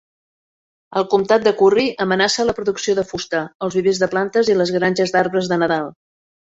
Al 1.01 1.05
comtat 1.11 1.45
de 1.49 1.53
Curry, 1.59 1.85
amenaça 2.07 2.47
la 2.49 2.57
producció 2.61 2.97
de 3.03 3.05
fusta, 3.13 3.45
els 3.69 3.81
vivers 3.81 4.03
de 4.07 4.13
plantes 4.17 4.53
i 4.55 4.61
les 4.65 4.77
granges 4.81 5.19
d'arbres 5.19 5.55
de 5.57 5.65
nadal. 5.67 5.97